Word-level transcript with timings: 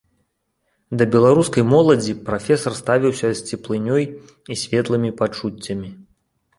Да 1.01 1.05
беларускай 1.15 1.63
моладзі 1.75 2.17
прафесар 2.31 2.73
ставіўся 2.81 3.27
з 3.35 3.39
цеплынёй 3.55 4.03
і 4.13 4.53
светлымі 4.67 5.17
пачуццямі. 5.23 5.89